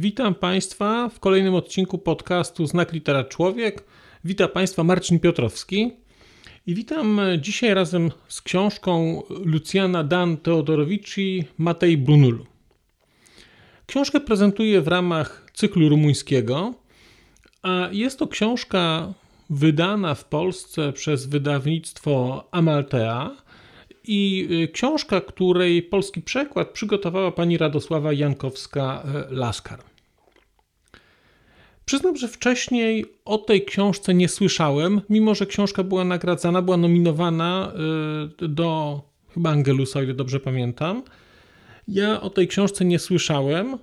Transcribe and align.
Witam 0.00 0.34
Państwa 0.34 1.08
w 1.08 1.20
kolejnym 1.20 1.54
odcinku 1.54 1.98
podcastu 1.98 2.66
Znak 2.66 2.92
Litera 2.92 3.24
Człowiek. 3.24 3.84
Witam 4.24 4.48
Państwa 4.48 4.84
Marcin 4.84 5.20
Piotrowski. 5.20 5.92
I 6.66 6.74
witam 6.74 7.20
dzisiaj 7.40 7.74
razem 7.74 8.10
z 8.28 8.42
książką 8.42 9.22
Luciana 9.44 10.04
Dan 10.04 10.36
Teodorowici 10.36 11.44
Matej 11.58 11.98
Brunul. 11.98 12.44
Książkę 13.86 14.20
prezentuję 14.20 14.80
w 14.80 14.88
ramach 14.88 15.50
cyklu 15.54 15.88
rumuńskiego, 15.88 16.74
a 17.62 17.88
jest 17.92 18.18
to 18.18 18.26
książka 18.26 19.12
wydana 19.50 20.14
w 20.14 20.24
Polsce 20.24 20.92
przez 20.92 21.26
wydawnictwo 21.26 22.44
Amaltea 22.50 23.36
i 24.04 24.48
y, 24.64 24.68
książka, 24.68 25.20
której 25.20 25.82
polski 25.82 26.22
przekład 26.22 26.70
przygotowała 26.70 27.32
pani 27.32 27.58
Radosława 27.58 28.10
Jankowska-Laskar. 28.10 29.87
Przyznam, 31.88 32.16
że 32.16 32.28
wcześniej 32.28 33.04
o 33.24 33.38
tej 33.38 33.64
książce 33.64 34.14
nie 34.14 34.28
słyszałem, 34.28 35.00
mimo 35.10 35.34
że 35.34 35.46
książka 35.46 35.82
była 35.82 36.04
nagradzana, 36.04 36.62
była 36.62 36.76
nominowana 36.76 37.72
y, 38.42 38.48
do 38.48 39.00
chyba 39.34 39.50
Angelusa, 39.50 39.98
o 39.98 40.02
ile 40.02 40.14
dobrze 40.14 40.40
pamiętam. 40.40 41.02
Ja 41.88 42.20
o 42.20 42.30
tej 42.30 42.48
książce 42.48 42.84
nie 42.84 42.98
słyszałem. 42.98 43.78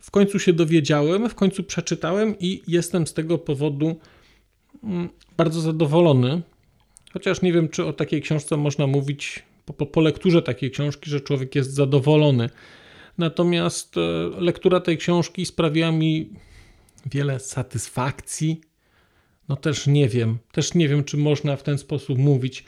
W 0.00 0.10
końcu 0.10 0.38
się 0.38 0.52
dowiedziałem, 0.52 1.28
w 1.28 1.34
końcu 1.34 1.62
przeczytałem 1.62 2.34
i 2.40 2.62
jestem 2.68 3.06
z 3.06 3.14
tego 3.14 3.38
powodu 3.38 3.96
mm, 4.84 5.08
bardzo 5.36 5.60
zadowolony. 5.60 6.42
Chociaż 7.12 7.42
nie 7.42 7.52
wiem, 7.52 7.68
czy 7.68 7.84
o 7.84 7.92
takiej 7.92 8.22
książce 8.22 8.56
można 8.56 8.86
mówić 8.86 9.42
po, 9.66 9.86
po, 9.86 10.00
lekturze 10.00 10.42
takiej 10.42 10.70
książki, 10.70 11.10
że 11.10 11.20
człowiek 11.20 11.54
jest 11.54 11.74
zadowolony. 11.74 12.50
Natomiast 13.18 13.96
e, 13.96 14.00
lektura 14.40 14.80
tej 14.80 14.98
książki 14.98 15.46
sprawiła 15.46 15.92
mi 15.92 16.30
wiele 17.06 17.40
satysfakcji. 17.40 18.60
No 19.48 19.56
też 19.56 19.86
nie 19.86 20.08
wiem, 20.08 20.38
też 20.52 20.74
nie 20.74 20.88
wiem, 20.88 21.04
czy 21.04 21.16
można 21.16 21.56
w 21.56 21.62
ten 21.62 21.78
sposób 21.78 22.18
mówić. 22.18 22.64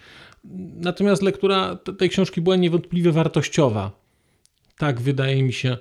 Natomiast 0.74 1.22
lektura 1.22 1.78
tej 1.98 2.10
książki 2.10 2.40
była 2.40 2.56
niewątpliwie 2.56 3.12
wartościowa. 3.12 3.90
Tak 4.78 5.00
wydaje 5.00 5.42
mi 5.42 5.52
się, 5.52 5.76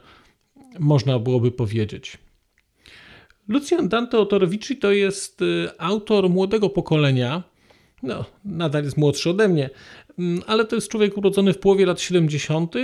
można 0.80 1.20
byłoby 1.20 1.52
powiedzieć. 1.52 2.18
Lucjan 3.48 3.90
Dante 3.90 4.20
Otorowici 4.20 4.78
to 4.78 4.92
jest 4.92 5.42
y, 5.42 5.70
autor 5.78 6.30
młodego 6.30 6.70
pokolenia. 6.70 7.44
No, 8.04 8.26
nadal 8.46 8.84
jest 8.84 8.98
młodszy 8.98 9.30
ode 9.30 9.48
mnie, 9.48 9.70
mm, 10.20 10.42
ale 10.48 10.66
to 10.66 10.76
jest 10.76 10.90
człowiek 10.90 11.18
urodzony 11.18 11.54
w 11.54 11.60
połowie 11.60 11.86
lat 11.86 12.02
70. 12.02 12.76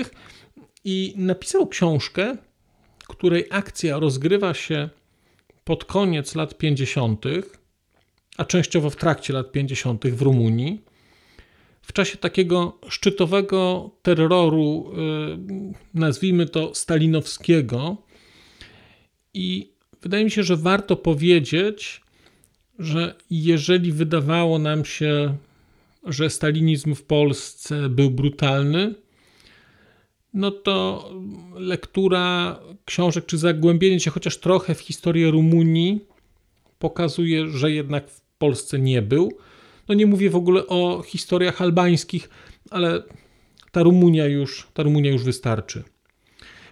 i 0.83 1.13
napisał 1.17 1.67
książkę, 1.67 2.37
której 3.07 3.45
akcja 3.49 3.99
rozgrywa 3.99 4.53
się 4.53 4.89
pod 5.71 5.85
koniec 5.85 6.35
lat 6.35 6.57
50., 6.57 7.25
a 8.37 8.45
częściowo 8.45 8.89
w 8.89 8.95
trakcie 8.95 9.33
lat 9.33 9.51
50. 9.51 10.07
w 10.07 10.21
Rumunii 10.21 10.81
w 11.81 11.93
czasie 11.93 12.17
takiego 12.17 12.79
szczytowego 12.89 13.91
terroru, 14.01 14.91
y, 14.93 15.99
nazwijmy 15.99 16.45
to 16.45 16.75
stalinowskiego. 16.75 17.97
I 19.33 19.71
wydaje 20.01 20.23
mi 20.23 20.31
się, 20.31 20.43
że 20.43 20.57
warto 20.57 20.95
powiedzieć, 20.95 22.01
że 22.79 23.15
jeżeli 23.29 23.91
wydawało 23.91 24.59
nam 24.59 24.85
się, 24.85 25.37
że 26.03 26.29
stalinizm 26.29 26.95
w 26.95 27.03
Polsce 27.03 27.89
był 27.89 28.09
brutalny, 28.09 28.95
no 30.33 30.51
to 30.51 31.09
lektura 31.55 32.59
książek 32.85 33.25
czy 33.25 33.37
zagłębienie 33.37 33.99
się 33.99 34.11
chociaż 34.11 34.37
trochę 34.37 34.75
w 34.75 34.79
historię 34.79 35.31
Rumunii 35.31 35.99
pokazuje, 36.79 37.47
że 37.49 37.71
jednak 37.71 38.09
w 38.09 38.21
Polsce 38.37 38.79
nie 38.79 39.01
był. 39.01 39.31
No 39.87 39.95
nie 39.95 40.05
mówię 40.05 40.29
w 40.29 40.35
ogóle 40.35 40.67
o 40.67 41.03
historiach 41.07 41.61
albańskich, 41.61 42.29
ale 42.69 43.03
ta 43.71 43.83
Rumunia 43.83 44.25
już, 44.25 44.67
ta 44.73 44.83
Rumunia 44.83 45.11
już 45.11 45.23
wystarczy. 45.23 45.83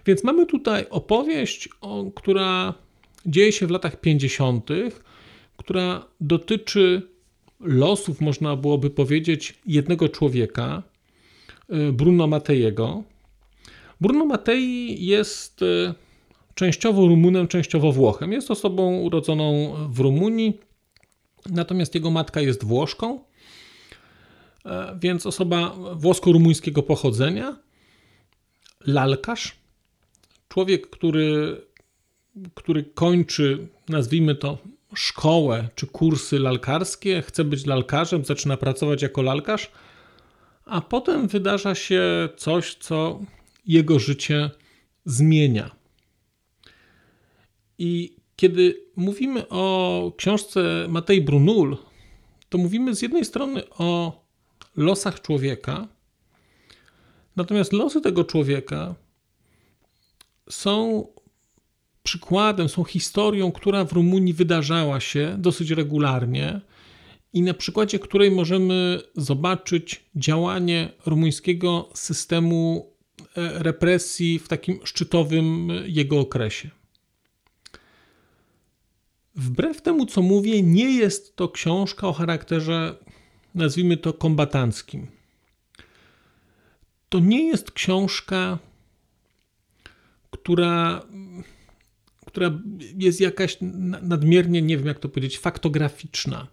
Więc 0.06 0.24
mamy 0.24 0.46
tutaj 0.46 0.86
opowieść, 0.90 1.68
która 2.14 2.74
dzieje 3.26 3.52
się 3.52 3.66
w 3.66 3.70
latach 3.70 4.00
50., 4.00 4.68
która 5.56 6.06
dotyczy 6.20 7.02
losów, 7.60 8.20
można 8.20 8.56
byłoby 8.56 8.90
powiedzieć, 8.90 9.54
jednego 9.66 10.08
człowieka, 10.08 10.82
y, 11.88 11.92
Bruno 11.92 12.26
Matejego. 12.26 13.02
Bruno 14.00 14.24
Matei 14.24 14.96
jest 15.06 15.62
y, 15.62 15.94
częściowo 16.54 17.06
Rumunem, 17.06 17.48
częściowo 17.48 17.92
Włochem. 17.92 18.32
Jest 18.32 18.50
osobą 18.50 18.96
urodzoną 18.96 19.74
w 19.88 19.98
Rumunii, 19.98 20.58
Natomiast 21.46 21.94
jego 21.94 22.10
matka 22.10 22.40
jest 22.40 22.64
Włoszką, 22.64 23.20
e, 24.64 24.98
więc 25.00 25.26
osoba 25.26 25.74
włosko-rumuńskiego 25.94 26.82
pochodzenia, 26.82 27.56
lalkarz, 28.86 29.56
człowiek, 30.48 30.90
który, 30.90 31.60
który 32.54 32.84
kończy, 32.84 33.68
nazwijmy 33.88 34.34
to, 34.34 34.58
szkołę 34.94 35.68
czy 35.74 35.86
kursy 35.86 36.38
lalkarskie, 36.38 37.22
chce 37.22 37.44
być 37.44 37.66
lalkarzem, 37.66 38.24
zaczyna 38.24 38.56
pracować 38.56 39.02
jako 39.02 39.22
lalkarz, 39.22 39.70
a 40.64 40.80
potem 40.80 41.28
wydarza 41.28 41.74
się 41.74 42.28
coś, 42.36 42.74
co 42.74 43.20
jego 43.70 43.98
życie 43.98 44.50
zmienia. 45.04 45.70
I 47.78 48.16
kiedy 48.36 48.84
mówimy 48.96 49.48
o 49.48 50.12
książce 50.16 50.86
Matej 50.88 51.22
Brunul, 51.22 51.76
to 52.48 52.58
mówimy 52.58 52.94
z 52.94 53.02
jednej 53.02 53.24
strony 53.24 53.62
o 53.70 54.20
losach 54.76 55.22
człowieka, 55.22 55.88
natomiast 57.36 57.72
losy 57.72 58.00
tego 58.00 58.24
człowieka 58.24 58.94
są 60.50 61.06
przykładem, 62.02 62.68
są 62.68 62.84
historią, 62.84 63.52
która 63.52 63.84
w 63.84 63.92
Rumunii 63.92 64.32
wydarzała 64.32 65.00
się 65.00 65.36
dosyć 65.38 65.70
regularnie 65.70 66.60
i 67.32 67.42
na 67.42 67.54
przykładzie 67.54 67.98
której 67.98 68.30
możemy 68.30 69.00
zobaczyć 69.16 70.04
działanie 70.16 70.92
rumuńskiego 71.06 71.88
systemu 71.94 72.89
represji 73.36 74.38
w 74.38 74.48
takim 74.48 74.80
szczytowym 74.84 75.68
jego 75.86 76.20
okresie. 76.20 76.70
Wbrew 79.34 79.82
temu, 79.82 80.06
co 80.06 80.22
mówię, 80.22 80.62
nie 80.62 80.96
jest 80.96 81.36
to 81.36 81.48
książka 81.48 82.08
o 82.08 82.12
charakterze, 82.12 82.96
nazwijmy 83.54 83.96
to, 83.96 84.12
kombatanckim. 84.12 85.06
To 87.08 87.18
nie 87.18 87.46
jest 87.46 87.70
książka, 87.70 88.58
która, 90.30 91.06
która 92.26 92.60
jest 92.96 93.20
jakaś 93.20 93.56
nadmiernie, 94.02 94.62
nie 94.62 94.76
wiem 94.76 94.86
jak 94.86 94.98
to 94.98 95.08
powiedzieć, 95.08 95.38
faktograficzna. 95.38 96.46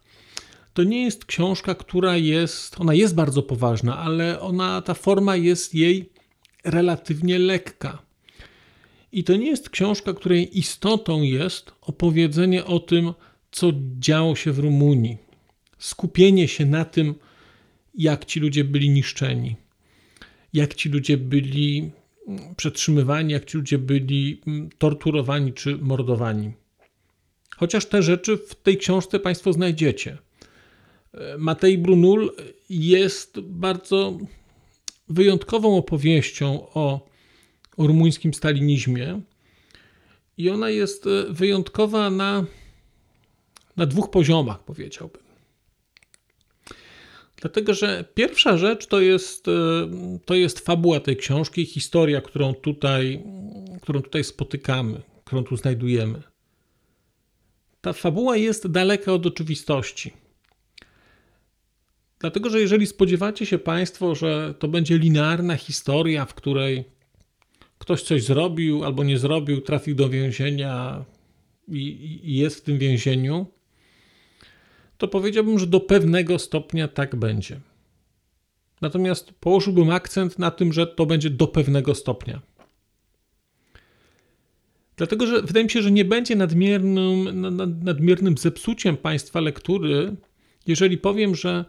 To 0.74 0.84
nie 0.84 1.04
jest 1.04 1.26
książka, 1.26 1.76
która 1.76 2.18
jest, 2.18 2.82
ona 2.82 2.94
jest 2.94 3.16
bardzo 3.16 3.44
poważna, 3.44 3.98
ale 3.98 4.40
ona, 4.40 4.82
ta 4.82 4.94
forma 4.94 5.36
jest 5.36 5.76
jej 5.76 6.17
relatywnie 6.64 7.40
lekka. 7.40 8.02
I 9.12 9.24
to 9.24 9.36
nie 9.36 9.48
jest 9.48 9.70
książka, 9.70 10.14
której 10.14 10.60
istotą 10.60 11.22
jest 11.22 11.72
opowiedzenie 11.82 12.66
o 12.66 12.80
tym, 12.80 13.14
co 13.52 13.72
działo 14.00 14.36
się 14.36 14.52
w 14.52 14.60
Rumunii. 14.60 15.18
Skupienie 15.78 16.48
się 16.48 16.66
na 16.66 16.86
tym, 16.86 17.16
jak 17.96 18.26
ci 18.26 18.40
ludzie 18.40 18.64
byli 18.64 18.90
niszczeni, 18.90 19.56
jak 20.54 20.74
ci 20.74 20.90
ludzie 20.90 21.18
byli 21.18 21.92
mm, 22.28 22.56
przetrzymywani, 22.56 23.34
jak 23.34 23.46
ci 23.46 23.58
ludzie 23.58 23.78
byli 23.78 24.42
mm, 24.48 24.70
torturowani 24.78 25.54
czy 25.54 25.78
mordowani. 25.78 26.52
Chociaż 27.58 27.86
te 27.86 28.04
rzeczy 28.04 28.38
w 28.38 28.56
tej 28.56 28.78
książce 28.78 29.20
Państwo 29.20 29.54
znajdziecie. 29.54 30.18
E, 31.14 31.38
Matej 31.38 31.78
Brunul 31.78 32.32
jest 32.70 33.40
bardzo 33.40 34.18
wyjątkową 35.10 35.78
opowieścią 35.78 36.68
o 36.74 37.08
o 37.78 37.88
rumuńskim 37.88 38.34
stalinizmie. 38.34 39.22
I 40.38 40.50
ona 40.50 40.70
jest 40.70 41.08
e, 41.08 41.34
wyjątkowa 41.34 42.10
na, 42.10 42.46
na 43.78 43.86
dwóch 43.86 44.10
poziomach, 44.10 44.64
powiedziałbym. 44.64 45.22
Dlatego, 47.42 47.74
że 47.74 48.06
pierwsza 48.14 48.58
rzecz 48.58 48.88
to 48.88 49.02
jest, 49.02 49.48
e, 49.48 49.52
to 50.26 50.36
jest 50.36 50.60
fabuła 50.60 51.00
tej 51.00 51.18
książki, 51.18 51.66
historia, 51.66 52.22
którą 52.22 52.54
tutaj, 52.54 53.24
którą 53.82 54.02
tutaj 54.02 54.24
spotykamy, 54.24 55.02
którą 55.26 55.44
tu 55.44 55.58
znajdujemy. 55.58 56.22
Ta 57.82 57.94
fabuła 57.94 58.38
jest 58.38 58.68
daleka 58.68 59.14
od 59.14 59.26
oczywistości. 59.26 60.14
Dlatego, 62.20 62.50
że 62.50 62.60
jeżeli 62.62 62.88
spodziewacie 62.88 63.46
się 63.46 63.60
Państwo, 63.60 64.16
że 64.16 64.54
to 64.60 64.68
będzie 64.68 64.98
linearna 64.98 65.56
historia, 65.56 66.26
w 66.26 66.34
której 66.34 66.86
ktoś 67.78 68.04
coś 68.04 68.24
zrobił 68.24 68.84
albo 68.84 69.04
nie 69.04 69.18
zrobił, 69.18 69.62
trafił 69.62 69.96
do 69.96 70.10
więzienia 70.10 71.06
i, 71.68 72.20
i 72.24 72.38
jest 72.38 72.58
w 72.58 72.62
tym 72.62 72.78
więzieniu, 72.78 73.46
to 74.98 75.08
powiedziałbym, 75.08 75.60
że 75.60 75.68
do 75.68 75.80
pewnego 75.80 76.40
stopnia 76.40 76.88
tak 76.88 77.16
będzie. 77.16 77.60
Natomiast 78.82 79.32
położyłbym 79.32 79.90
akcent 79.90 80.40
na 80.40 80.52
tym, 80.52 80.74
że 80.74 80.88
to 80.88 81.06
będzie 81.06 81.30
do 81.30 81.48
pewnego 81.48 81.96
stopnia. 81.96 82.42
Dlatego, 84.98 85.28
że 85.28 85.42
wydaje 85.42 85.64
mi 85.64 85.72
się, 85.72 85.82
że 85.82 85.92
nie 85.92 86.06
będzie 86.06 86.36
nadmiernym, 86.36 87.42
nadmiernym 87.84 88.38
zepsuciem 88.38 88.98
Państwa 88.98 89.42
lektury, 89.42 90.16
jeżeli 90.68 90.98
powiem, 90.98 91.36
że 91.36 91.66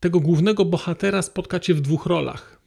tego 0.00 0.20
głównego 0.20 0.64
bohatera 0.64 1.22
spotkacie 1.22 1.74
w 1.74 1.80
dwóch 1.80 2.06
rolach. 2.06 2.60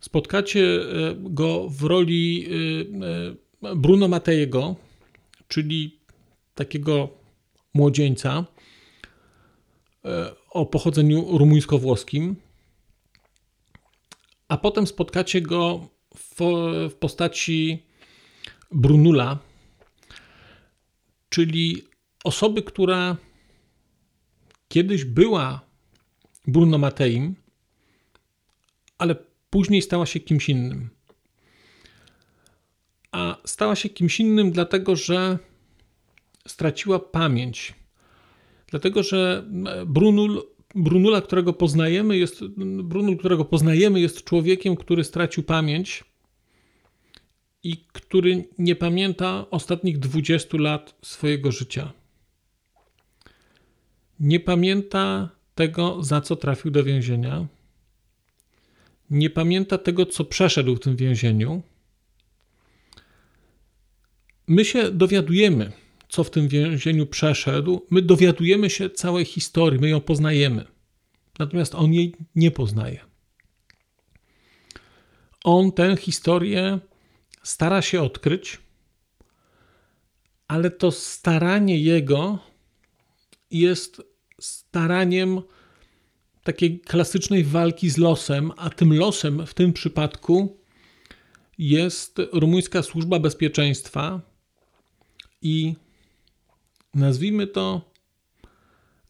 Spotkacie 0.00 0.60
e, 0.60 1.14
go 1.18 1.68
w 1.68 1.82
roli 1.82 2.46
e, 3.62 3.68
e, 3.70 3.76
Bruno 3.76 4.08
Matejego, 4.08 4.76
czyli 5.48 6.00
takiego 6.54 7.08
młodzieńca 7.74 8.44
o 10.50 10.66
pochodzeniu 10.66 11.38
rumuńsko-włoskim, 11.38 12.34
a 14.48 14.56
potem 14.56 14.86
spotkacie 14.86 15.40
go 15.40 15.88
w, 16.16 16.36
w 16.90 16.94
postaci 16.94 17.82
Brunula, 18.72 19.38
czyli 21.28 21.84
osoby, 22.24 22.62
która 22.62 23.16
kiedyś 24.68 25.04
była 25.04 25.69
Bruno 26.52 26.78
Mateim, 26.78 27.34
ale 28.98 29.16
później 29.50 29.82
stała 29.82 30.06
się 30.06 30.20
kimś 30.20 30.48
innym. 30.48 30.90
A 33.12 33.36
stała 33.44 33.76
się 33.76 33.88
kimś 33.88 34.20
innym 34.20 34.50
dlatego, 34.50 34.96
że 34.96 35.38
straciła 36.48 36.98
pamięć. 36.98 37.74
Dlatego, 38.66 39.02
że 39.02 39.44
Brunul, 39.86 40.42
Brunula, 40.74 41.20
którego 41.20 41.52
poznajemy, 41.52 42.16
jest, 42.16 42.44
Brunul, 42.82 43.18
którego 43.18 43.44
poznajemy, 43.44 44.00
jest 44.00 44.24
człowiekiem, 44.24 44.76
który 44.76 45.04
stracił 45.04 45.42
pamięć 45.42 46.04
i 47.62 47.76
który 47.76 48.48
nie 48.58 48.76
pamięta 48.76 49.46
ostatnich 49.50 49.98
20 49.98 50.58
lat 50.58 50.94
swojego 51.02 51.52
życia. 51.52 51.92
Nie 54.20 54.40
pamięta 54.40 55.28
tego, 55.54 56.02
za 56.02 56.20
co 56.20 56.36
trafił 56.36 56.70
do 56.70 56.84
więzienia. 56.84 57.46
Nie 59.10 59.30
pamięta 59.30 59.78
tego, 59.78 60.06
co 60.06 60.24
przeszedł 60.24 60.76
w 60.76 60.80
tym 60.80 60.96
więzieniu. 60.96 61.62
My 64.46 64.64
się 64.64 64.90
dowiadujemy, 64.90 65.72
co 66.08 66.24
w 66.24 66.30
tym 66.30 66.48
więzieniu 66.48 67.06
przeszedł. 67.06 67.86
My 67.90 68.02
dowiadujemy 68.02 68.70
się 68.70 68.90
całej 68.90 69.24
historii, 69.24 69.80
my 69.80 69.88
ją 69.88 70.00
poznajemy. 70.00 70.64
Natomiast 71.38 71.74
on 71.74 71.92
jej 71.92 72.14
nie 72.34 72.50
poznaje. 72.50 73.00
On 75.44 75.72
tę 75.72 75.96
historię 75.96 76.78
stara 77.42 77.82
się 77.82 78.02
odkryć, 78.02 78.58
ale 80.48 80.70
to 80.70 80.90
staranie 80.90 81.78
jego 81.78 82.38
jest 83.50 84.02
staraniem 84.40 85.40
takiej 86.44 86.80
klasycznej 86.80 87.44
walki 87.44 87.90
z 87.90 87.98
losem, 87.98 88.52
a 88.56 88.70
tym 88.70 88.94
losem 88.94 89.46
w 89.46 89.54
tym 89.54 89.72
przypadku 89.72 90.60
jest 91.58 92.20
rumuńska 92.32 92.82
służba 92.82 93.18
bezpieczeństwa 93.18 94.20
i 95.42 95.74
nazwijmy 96.94 97.46
to 97.46 97.90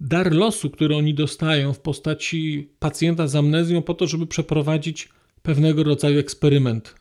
dar 0.01 0.33
losu, 0.33 0.71
który 0.71 0.97
oni 0.97 1.15
dostają 1.15 1.73
w 1.73 1.81
postaci 1.81 2.71
pacjenta 2.79 3.27
z 3.27 3.37
amnezją 3.37 3.83
po 3.83 3.95
to, 3.95 4.07
żeby 4.07 4.27
przeprowadzić 4.27 5.09
pewnego 5.43 5.85
rodzaju 5.85 6.19
eksperyment 6.19 6.95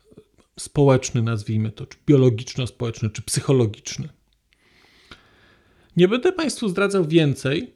społeczny, 0.60 1.22
nazwijmy 1.22 1.72
to, 1.72 1.86
czy 1.86 1.98
biologiczno-społeczny, 2.06 3.10
czy 3.10 3.22
psychologiczny. 3.22 4.08
Nie 5.96 6.08
będę 6.08 6.32
Państwu 6.32 6.68
zdradzał 6.68 7.04
więcej, 7.04 7.74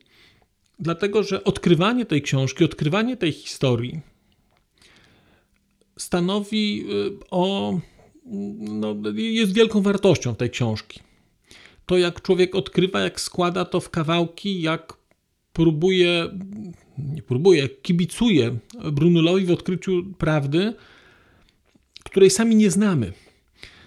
dlatego 0.79 1.23
że 1.23 1.45
odkrywanie 1.45 2.07
tej 2.07 2.23
książki, 2.23 2.65
odkrywanie 2.65 3.17
tej 3.17 3.33
historii 3.33 4.01
stanowi 5.99 6.85
y, 6.91 7.19
o. 7.31 7.79
No, 8.59 8.97
jest 9.15 9.53
wielką 9.53 9.83
wartością 9.83 10.35
tej 10.35 10.51
książki. 10.51 11.01
To, 11.87 11.99
jak 11.99 12.23
człowiek 12.23 12.55
odkrywa, 12.55 13.01
jak 13.01 13.21
składa 13.21 13.65
to 13.65 13.81
w 13.81 13.91
kawałki, 13.91 14.63
jak 14.63 14.93
próbuje, 15.53 16.39
nie 16.99 17.23
próbuje, 17.23 17.69
kibicuje 17.69 18.57
Brunulowi 18.93 19.47
w 19.47 19.51
odkryciu 19.51 20.05
prawdy, 20.19 20.75
której 22.05 22.31
sami 22.31 22.57
nie 22.57 22.71
znamy. 22.71 23.13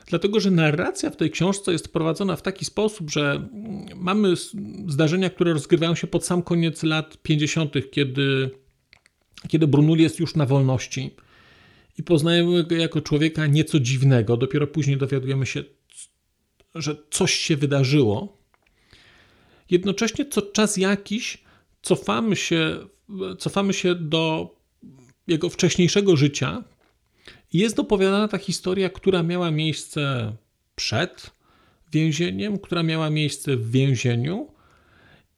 Dlatego, 0.07 0.39
że 0.39 0.51
narracja 0.51 1.09
w 1.09 1.15
tej 1.15 1.31
książce 1.31 1.71
jest 1.71 1.93
prowadzona 1.93 2.35
w 2.35 2.41
taki 2.41 2.65
sposób, 2.65 3.11
że 3.11 3.49
mamy 3.95 4.33
zdarzenia, 4.87 5.29
które 5.29 5.53
rozgrywają 5.53 5.95
się 5.95 6.07
pod 6.07 6.25
sam 6.25 6.41
koniec 6.41 6.83
lat 6.83 7.17
50., 7.23 7.73
kiedy, 7.91 8.49
kiedy 9.47 9.67
Brunul 9.67 9.99
jest 9.99 10.19
już 10.19 10.35
na 10.35 10.45
wolności 10.45 11.15
i 11.97 12.03
poznajemy 12.03 12.63
go 12.63 12.75
jako 12.75 13.01
człowieka 13.01 13.47
nieco 13.47 13.79
dziwnego. 13.79 14.37
Dopiero 14.37 14.67
później 14.67 14.97
dowiadujemy 14.97 15.45
się, 15.45 15.63
że 16.75 16.95
coś 17.11 17.33
się 17.33 17.57
wydarzyło. 17.57 18.37
Jednocześnie 19.69 20.25
co 20.25 20.41
czas 20.41 20.77
jakiś 20.77 21.43
cofamy 21.81 22.35
się, 22.35 22.77
cofamy 23.39 23.73
się 23.73 23.95
do 23.95 24.55
jego 25.27 25.49
wcześniejszego 25.49 26.15
życia, 26.15 26.63
jest 27.53 27.79
opowiadana 27.79 28.27
ta 28.27 28.37
historia, 28.37 28.89
która 28.89 29.23
miała 29.23 29.51
miejsce 29.51 30.33
przed 30.75 31.31
więzieniem, 31.91 32.59
która 32.59 32.83
miała 32.83 33.09
miejsce 33.09 33.57
w 33.57 33.71
więzieniu, 33.71 34.51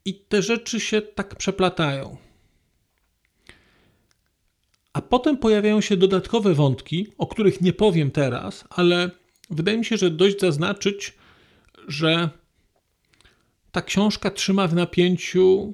i 0.05 0.13
te 0.13 0.41
rzeczy 0.41 0.79
się 0.79 1.01
tak 1.01 1.35
przeplatają. 1.35 2.17
A 4.93 5.01
potem 5.01 5.37
pojawiają 5.37 5.81
się 5.81 5.97
dodatkowe 5.97 6.53
wątki, 6.53 7.07
o 7.17 7.27
których 7.27 7.61
nie 7.61 7.73
powiem 7.73 8.11
teraz, 8.11 8.63
ale 8.69 9.11
wydaje 9.49 9.77
mi 9.77 9.85
się, 9.85 9.97
że 9.97 10.11
dość 10.11 10.39
zaznaczyć, 10.39 11.13
że 11.87 12.29
ta 13.71 13.81
książka 13.81 14.31
trzyma 14.31 14.67
w 14.67 14.73
napięciu 14.73 15.73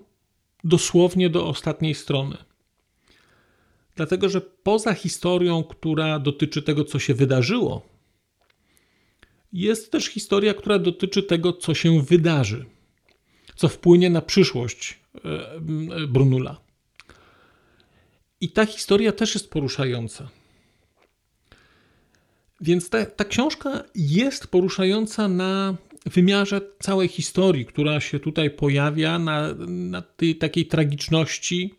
dosłownie 0.64 1.30
do 1.30 1.48
ostatniej 1.48 1.96
strony. 1.96 2.38
Dlatego, 3.96 4.30
że 4.30 4.42
poza 4.42 4.94
historią, 4.94 5.64
która 5.64 6.20
dotyczy 6.20 6.62
tego, 6.62 6.84
co 6.86 7.00
się 7.00 7.14
wydarzyło, 7.14 7.96
jest 9.54 9.92
też 9.92 10.06
historia, 10.06 10.54
która 10.54 10.80
dotyczy 10.80 11.24
tego, 11.24 11.54
co 11.54 11.74
się 11.74 12.02
wydarzy, 12.02 12.66
co 13.56 13.68
wpłynie 13.68 14.10
na 14.10 14.22
przyszłość 14.22 15.00
e, 15.26 15.60
Brunula. 16.08 16.62
I 18.42 18.50
ta 18.50 18.66
historia 18.66 19.12
też 19.12 19.34
jest 19.34 19.50
poruszająca. 19.50 20.30
Więc 22.62 22.90
ta, 22.90 23.06
ta 23.06 23.26
książka 23.26 23.84
jest 23.96 24.48
poruszająca 24.48 25.28
na 25.28 25.76
wymiarze 26.06 26.62
całej 26.80 27.08
historii, 27.08 27.66
która 27.66 28.00
się 28.00 28.20
tutaj 28.20 28.50
pojawia, 28.50 29.20
na, 29.20 29.54
na 29.68 30.02
tej 30.02 30.36
takiej 30.36 30.66
tragiczności, 30.66 31.76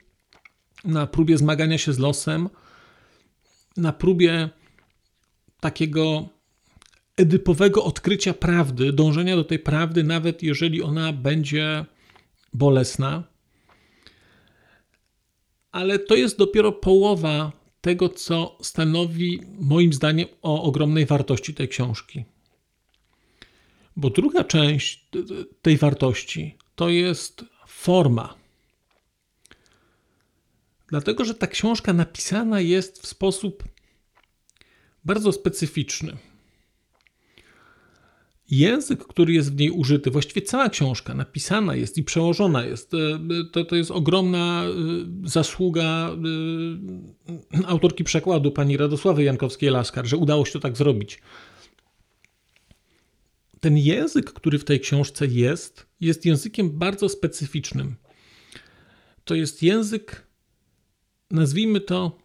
na 0.86 1.06
próbie 1.06 1.38
zmagania 1.38 1.78
się 1.78 1.92
z 1.92 1.98
losem, 1.98 2.48
na 3.76 3.92
próbie 3.92 4.48
takiego 5.60 6.28
edypowego 7.16 7.84
odkrycia 7.84 8.34
prawdy, 8.34 8.92
dążenia 8.92 9.36
do 9.36 9.44
tej 9.44 9.58
prawdy, 9.58 10.04
nawet 10.04 10.42
jeżeli 10.42 10.82
ona 10.82 11.12
będzie 11.12 11.84
bolesna. 12.52 13.24
Ale 15.72 15.98
to 15.98 16.14
jest 16.14 16.38
dopiero 16.38 16.72
połowa 16.72 17.52
tego, 17.80 18.08
co 18.08 18.58
stanowi 18.62 19.40
moim 19.58 19.92
zdaniem 19.92 20.28
o 20.42 20.62
ogromnej 20.62 21.06
wartości 21.06 21.54
tej 21.54 21.68
książki. 21.68 22.24
Bo 23.96 24.10
druga 24.10 24.44
część 24.44 25.08
tej 25.62 25.76
wartości 25.76 26.56
to 26.74 26.88
jest 26.88 27.44
forma. 27.66 28.34
Dlatego, 30.88 31.24
że 31.24 31.34
ta 31.34 31.46
książka 31.46 31.92
napisana 31.92 32.60
jest 32.60 33.02
w 33.02 33.06
sposób 33.06 33.64
bardzo 35.04 35.32
specyficzny. 35.32 36.16
Język, 38.50 39.06
który 39.06 39.32
jest 39.32 39.52
w 39.52 39.58
niej 39.58 39.70
użyty, 39.70 40.10
właściwie 40.10 40.42
cała 40.42 40.68
książka 40.68 41.14
napisana 41.14 41.76
jest 41.76 41.98
i 41.98 42.04
przełożona 42.04 42.64
jest. 42.64 42.94
E, 42.94 42.98
to, 43.52 43.64
to 43.64 43.76
jest 43.76 43.90
ogromna 43.90 44.64
e, 44.64 45.28
zasługa 45.28 46.10
e, 47.54 47.66
autorki 47.66 48.04
przekładu, 48.04 48.52
pani 48.52 48.76
Radosławy 48.76 49.22
Jankowskiej-Laskar, 49.22 50.04
że 50.04 50.16
udało 50.16 50.44
się 50.44 50.52
to 50.52 50.60
tak 50.60 50.76
zrobić. 50.76 51.18
Ten 53.60 53.78
język, 53.78 54.32
który 54.32 54.58
w 54.58 54.64
tej 54.64 54.80
książce 54.80 55.26
jest, 55.26 55.86
jest 56.00 56.26
językiem 56.26 56.70
bardzo 56.70 57.08
specyficznym. 57.08 57.94
To 59.24 59.34
jest 59.34 59.62
język, 59.62 60.25
nazwijmy 61.30 61.80
to 61.80 62.18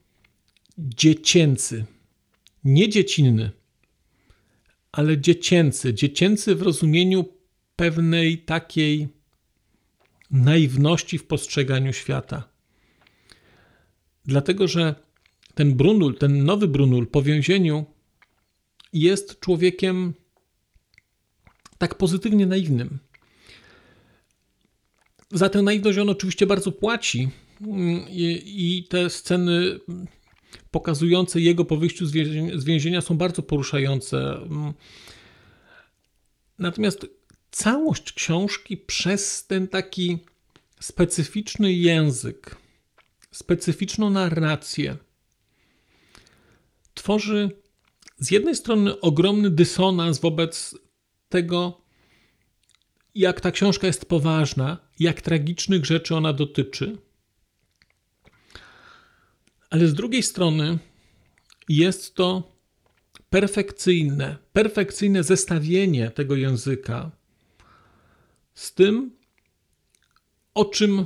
dziecięcy, 0.78 1.86
nie 2.64 2.90
dziecinny 2.90 3.52
ale 4.92 5.18
dziecięcy. 5.18 5.94
Dziecięcy 5.94 6.56
w 6.56 6.62
rozumieniu 6.62 7.26
pewnej 7.76 8.38
takiej 8.38 9.08
naiwności 10.32 11.18
w 11.18 11.28
postrzeganiu 11.28 11.94
świata. 11.94 12.50
Dlatego, 14.26 14.68
że 14.68 14.96
ten 15.56 15.76
Brunul, 15.76 16.18
ten 16.18 16.46
nowy 16.46 16.68
Brunul 16.68 17.08
po 17.08 17.22
więzieniu 17.22 17.86
jest 18.94 19.40
człowiekiem 19.40 20.14
tak 21.78 21.96
pozytywnie 21.96 22.46
naiwnym. 22.46 23.00
Za 25.32 25.50
tę 25.50 25.62
naiwność 25.62 25.98
on 25.98 26.10
oczywiście 26.10 26.48
bardzo 26.48 26.72
płaci 26.72 27.30
i, 28.10 28.88
te 28.90 29.10
sceny 29.10 29.80
pokazujące 30.72 31.42
jego 31.42 31.66
po 31.66 31.78
wyjściu 31.78 32.06
z 32.56 32.64
więzienia 32.64 33.02
są 33.02 33.18
bardzo 33.18 33.44
poruszające. 33.44 34.38
Natomiast 36.60 37.08
całość 37.52 38.14
książki 38.14 38.78
przez 38.78 39.48
ten 39.48 39.68
taki 39.68 40.18
specyficzny 40.80 41.74
język, 41.74 42.58
specyficzną 43.32 44.10
narrację 44.10 44.98
tworzy 46.94 47.50
z 48.18 48.32
jednej 48.32 48.56
strony 48.56 49.00
ogromny 49.00 49.50
dysonans 49.50 50.20
wobec 50.20 50.78
tego, 51.30 51.82
jak 53.16 53.42
ta 53.42 53.52
książka 53.52 53.88
jest 53.88 54.06
poważna, 54.06 54.78
jak 55.00 55.22
tragicznych 55.22 55.86
rzeczy 55.86 56.16
ona 56.16 56.34
dotyczy 56.34 56.98
ale 59.72 59.88
z 59.88 59.94
drugiej 59.94 60.24
strony 60.24 60.78
jest 61.70 62.16
to 62.16 62.52
perfekcyjne, 63.30 64.38
perfekcyjne 64.54 65.24
zestawienie 65.24 66.10
tego 66.10 66.36
języka 66.36 67.12
z 68.54 68.74
tym, 68.74 69.12
o 70.54 70.66
czym 70.66 71.06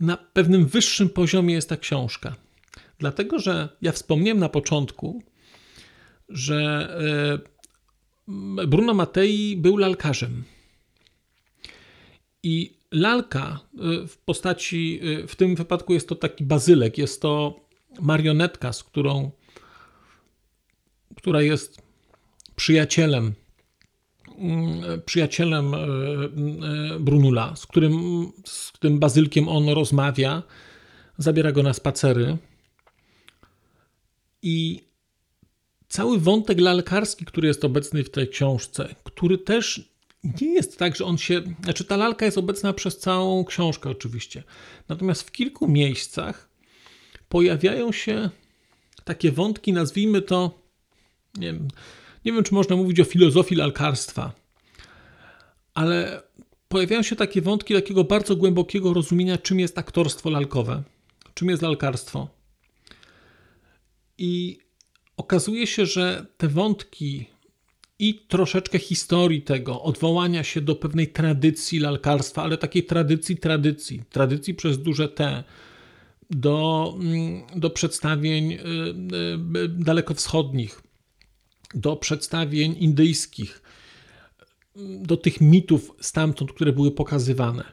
na 0.00 0.16
pewnym 0.16 0.66
wyższym 0.66 1.08
poziomie 1.08 1.54
jest 1.54 1.68
ta 1.68 1.76
książka. 1.76 2.36
Dlatego, 2.98 3.38
że 3.38 3.68
ja 3.82 3.92
wspomniałem 3.92 4.38
na 4.38 4.48
początku, 4.48 5.22
że 6.28 6.88
e, 8.26 8.66
Bruno 8.66 8.94
Mattei 8.94 9.56
był 9.56 9.76
lalkarzem. 9.76 10.44
I 12.42 12.78
lalka 12.92 13.60
e, 13.78 14.06
w 14.06 14.18
postaci, 14.18 15.00
e, 15.02 15.26
w 15.26 15.36
tym 15.36 15.56
wypadku 15.56 15.94
jest 15.94 16.08
to 16.08 16.14
taki 16.14 16.44
bazylek, 16.44 16.98
jest 16.98 17.22
to 17.22 17.60
marionetka, 18.00 18.72
z 18.72 18.84
którą, 18.84 19.30
która 21.16 21.42
jest 21.42 21.82
przyjacielem, 22.56 23.34
mm, 24.38 25.02
przyjacielem 25.06 25.74
e, 25.74 25.78
e, 25.78 27.00
Brunula, 27.00 27.56
z 27.56 27.66
którym, 27.66 28.26
z 28.44 28.72
tym 28.80 28.98
bazylkiem 28.98 29.48
on 29.48 29.68
rozmawia, 29.68 30.42
zabiera 31.18 31.52
go 31.52 31.62
na 31.62 31.72
spacery 31.72 32.36
i 34.42 34.88
cały 35.88 36.18
wątek 36.18 36.60
lalkarski, 36.60 37.24
który 37.24 37.48
jest 37.48 37.64
obecny 37.64 38.04
w 38.04 38.10
tej 38.10 38.28
książce, 38.28 38.94
który 39.04 39.38
też 39.38 39.90
nie 40.40 40.54
jest 40.54 40.78
tak, 40.78 40.96
że 40.96 41.04
on 41.04 41.18
się. 41.18 41.42
Znaczy, 41.64 41.84
ta 41.84 41.96
lalka 41.96 42.24
jest 42.24 42.38
obecna 42.38 42.72
przez 42.72 42.98
całą 42.98 43.44
książkę, 43.44 43.90
oczywiście. 43.90 44.42
Natomiast 44.88 45.22
w 45.22 45.32
kilku 45.32 45.68
miejscach 45.68 46.47
pojawiają 47.28 47.92
się 47.92 48.30
takie 49.04 49.32
wątki, 49.32 49.72
nazwijmy 49.72 50.22
to, 50.22 50.58
nie 51.34 51.46
wiem, 51.46 51.68
nie 52.24 52.32
wiem 52.32 52.44
czy 52.44 52.54
można 52.54 52.76
mówić 52.76 53.00
o 53.00 53.04
filozofii 53.04 53.54
lalkarstwa, 53.54 54.32
ale 55.74 56.22
pojawiają 56.68 57.02
się 57.02 57.16
takie 57.16 57.42
wątki 57.42 57.74
takiego 57.74 58.04
bardzo 58.04 58.36
głębokiego 58.36 58.94
rozumienia, 58.94 59.38
czym 59.38 59.60
jest 59.60 59.78
aktorstwo 59.78 60.30
lalkowe, 60.30 60.82
czym 61.34 61.48
jest 61.48 61.62
lalkarstwo. 61.62 62.28
I 64.18 64.58
okazuje 65.16 65.66
się, 65.66 65.86
że 65.86 66.26
te 66.36 66.48
wątki 66.48 67.26
i 67.98 68.14
troszeczkę 68.14 68.78
historii 68.78 69.42
tego, 69.42 69.82
odwołania 69.82 70.44
się 70.44 70.60
do 70.60 70.76
pewnej 70.76 71.08
tradycji 71.08 71.78
lalkarstwa, 71.78 72.42
ale 72.42 72.58
takiej 72.58 72.84
tradycji, 72.84 73.36
tradycji, 73.36 74.02
tradycji 74.10 74.54
przez 74.54 74.78
duże 74.78 75.08
T, 75.08 75.44
do, 76.30 76.94
mm, 77.00 77.42
do 77.56 77.70
przedstawień 77.70 78.52
y, 78.52 78.58
y, 79.58 79.68
dalekowschodnich, 79.68 80.82
do 81.74 81.96
przedstawień 81.96 82.76
indyjskich, 82.78 83.62
do 85.00 85.16
tych 85.16 85.40
mitów 85.40 85.90
stamtąd, 86.00 86.52
które 86.52 86.72
były 86.72 86.90
pokazywane. 86.90 87.64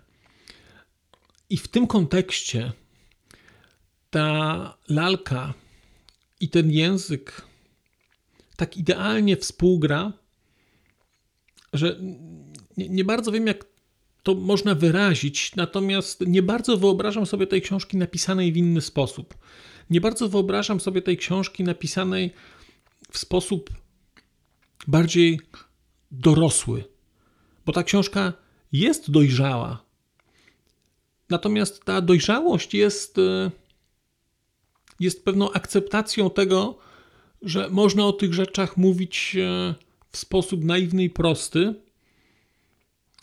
I 1.49 1.57
w 1.57 1.67
tym 1.67 1.87
kontekście 1.87 2.71
ta 4.09 4.77
lalka 4.89 5.53
i 6.39 6.49
ten 6.49 6.71
język 6.71 7.41
tak 8.55 8.77
idealnie 8.77 9.37
współgra, 9.37 10.13
że 11.73 11.99
nie, 12.77 12.89
nie 12.89 13.03
bardzo 13.03 13.31
wiem, 13.31 13.47
jak 13.47 13.74
to 14.25 14.35
można 14.35 14.75
wyrazić, 14.75 15.55
natomiast 15.55 16.21
nie 16.27 16.43
bardzo 16.43 16.77
wyobrażam 16.77 17.25
sobie 17.25 17.47
tej 17.47 17.61
książki 17.61 17.97
napisanej 17.97 18.51
w 18.51 18.57
inny 18.57 18.81
sposób. 18.81 19.35
Nie 19.89 20.01
bardzo 20.01 20.29
wyobrażam 20.29 20.79
sobie 20.79 21.01
tej 21.01 21.17
książki 21.17 21.63
napisanej 21.63 22.33
w 23.11 23.17
sposób 23.17 23.69
bardziej 24.87 25.39
dorosły, 26.11 26.83
bo 27.65 27.73
ta 27.73 27.83
książka 27.83 28.33
jest 28.71 29.11
dojrzała. 29.11 29.85
Natomiast 31.29 31.83
ta 31.83 32.01
dojrzałość 32.01 32.73
jest, 32.73 33.17
e, 33.17 33.51
jest 34.99 35.25
pewną 35.25 35.51
akceptacją 35.51 36.29
tego, 36.29 36.77
że 37.41 37.69
można 37.69 38.05
o 38.05 38.13
tych 38.13 38.33
rzeczach 38.33 38.77
mówić 38.77 39.35
e, 39.39 39.75
w 40.11 40.17
sposób 40.17 40.63
naiwny 40.63 41.03
i 41.03 41.09
prosty, 41.09 41.84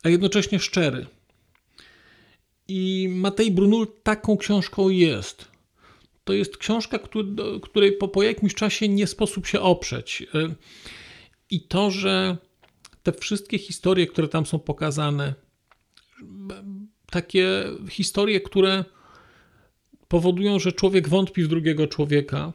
a 0.03 0.09
jednocześnie 0.09 0.59
szczery. 0.59 1.07
I 2.69 3.09
Matej 3.11 3.51
Brunul 3.51 3.87
taką 4.03 4.37
książką 4.37 4.89
jest. 4.89 5.49
To 6.25 6.33
jest 6.33 6.57
książka, 6.57 6.99
której 7.63 7.93
po, 7.93 8.09
po 8.09 8.23
jakimś 8.23 8.55
czasie 8.55 8.89
nie 8.89 9.07
sposób 9.07 9.47
się 9.47 9.61
oprzeć. 9.61 10.27
I 11.51 11.61
to, 11.61 11.91
że 11.91 12.37
te 13.03 13.13
wszystkie 13.13 13.59
historie, 13.59 14.07
które 14.07 14.29
tam 14.29 14.47
są 14.47 14.59
pokazane, 14.59 15.35
takie 17.11 17.65
historie, 17.89 18.41
które 18.41 18.85
powodują, 20.09 20.59
że 20.59 20.73
człowiek 20.73 21.09
wątpi 21.09 21.43
w 21.43 21.49
drugiego 21.49 21.87
człowieka, 21.87 22.53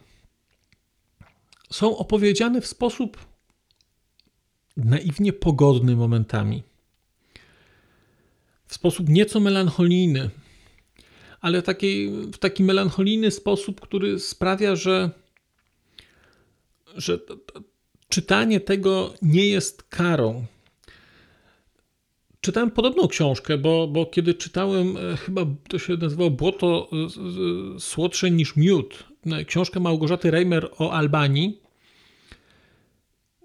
są 1.72 1.98
opowiedziane 1.98 2.62
w 2.62 2.68
sposób 2.68 3.18
naiwnie 4.78 5.34
pogodny 5.34 5.96
momentami 5.96 6.64
w 8.68 8.74
sposób 8.74 9.10
nieco 9.10 9.40
melancholijny, 9.40 10.30
ale 11.42 11.62
taki, 11.62 12.10
w 12.10 12.38
taki 12.38 12.64
melancholijny 12.64 13.32
sposób, 13.32 13.82
który 13.82 14.20
sprawia, 14.20 14.76
że, 14.76 15.10
że 16.96 17.20
czytanie 18.10 18.60
tego 18.60 19.14
nie 19.22 19.48
jest 19.48 19.84
karą. 19.84 20.46
Czytałem 22.42 22.72
podobną 22.72 23.08
książkę, 23.08 23.58
bo, 23.58 23.88
bo 23.88 24.06
kiedy 24.06 24.34
czytałem, 24.34 24.98
e, 24.98 25.18
chyba 25.18 25.46
to 25.70 25.80
się 25.80 25.98
nazywało 25.98 26.30
Błoto 26.30 26.90
słodsze 27.80 28.32
niż 28.32 28.56
miód, 28.56 29.04
e, 29.26 29.46
książkę 29.46 29.80
Małgorzaty 29.80 30.32
Reimer 30.32 30.70
o 30.78 30.92
Albanii, 30.92 31.62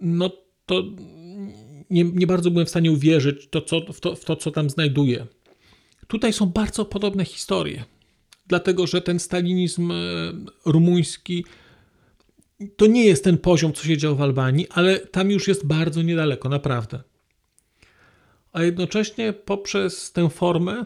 no 0.01 0.31
to 0.67 0.83
nie, 1.93 2.05
nie 2.05 2.27
bardzo 2.27 2.51
byłem 2.51 2.67
w 2.67 2.71
stanie 2.71 2.93
uwierzyć 2.93 3.49
to, 3.51 3.63
co, 3.63 3.93
w, 3.93 4.01
to, 4.01 4.17
w 4.17 4.25
to, 4.25 4.37
co 4.37 4.51
tam 4.51 4.71
znajduję. 4.71 5.27
tutaj 6.07 6.33
są 6.33 6.47
bardzo 6.47 6.85
podobne 6.85 7.25
historie, 7.25 7.85
dlatego 8.47 8.87
że 8.87 9.03
ten 9.03 9.19
stalinizm 9.19 9.91
e, 9.91 9.95
rumuński 10.67 11.45
to 12.77 12.87
nie 12.87 13.05
jest 13.05 13.25
ten 13.25 13.39
poziom, 13.39 13.73
co 13.73 13.85
się 13.85 13.97
działo 13.97 14.17
w 14.17 14.23
Albanii, 14.23 14.67
ale 14.71 14.99
tam 14.99 15.31
już 15.31 15.49
jest 15.49 15.67
bardzo 15.67 16.03
niedaleko, 16.03 16.49
naprawdę. 16.49 17.03
A 18.53 18.63
jednocześnie 18.63 19.33
poprzez 19.33 20.13
tę 20.13 20.31
formę 20.31 20.85